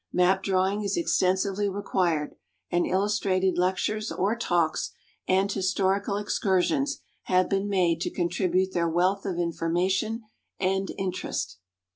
Map 0.11 0.41
drawing 0.41 0.81
is 0.81 0.97
extensively 0.97 1.69
required, 1.69 2.33
and 2.71 2.87
illustrated 2.87 3.59
lectures 3.59 4.11
or 4.11 4.35
talks 4.35 4.93
and 5.27 5.51
historical 5.51 6.17
excursions 6.17 7.01
have 7.25 7.47
been 7.47 7.69
made 7.69 8.01
to 8.01 8.09
contribute 8.09 8.73
their 8.73 8.89
wealth 8.89 9.27
of 9.27 9.37
information 9.37 10.23
and 10.59 10.89
interest. 10.97 11.59